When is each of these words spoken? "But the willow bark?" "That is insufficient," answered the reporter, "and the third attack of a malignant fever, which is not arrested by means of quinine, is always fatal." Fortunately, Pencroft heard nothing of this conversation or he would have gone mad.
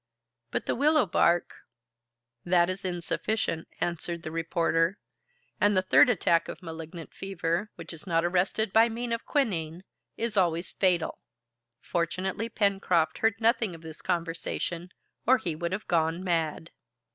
"But 0.49 0.65
the 0.65 0.73
willow 0.73 1.05
bark?" 1.05 1.53
"That 2.43 2.71
is 2.71 2.83
insufficient," 2.83 3.67
answered 3.79 4.23
the 4.23 4.31
reporter, 4.31 4.97
"and 5.59 5.77
the 5.77 5.83
third 5.83 6.09
attack 6.09 6.47
of 6.49 6.57
a 6.59 6.65
malignant 6.65 7.13
fever, 7.13 7.69
which 7.75 7.93
is 7.93 8.07
not 8.07 8.25
arrested 8.25 8.73
by 8.73 8.89
means 8.89 9.13
of 9.13 9.27
quinine, 9.27 9.83
is 10.17 10.37
always 10.37 10.71
fatal." 10.71 11.19
Fortunately, 11.81 12.49
Pencroft 12.49 13.19
heard 13.19 13.39
nothing 13.39 13.75
of 13.75 13.81
this 13.83 14.01
conversation 14.01 14.89
or 15.27 15.37
he 15.37 15.55
would 15.55 15.71
have 15.71 15.87
gone 15.87 16.23
mad. 16.23 16.71